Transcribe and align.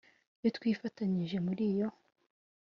iyo 0.39 0.49
twifatanyije 0.57 1.37
muri 1.45 1.63
iyo 1.71 1.87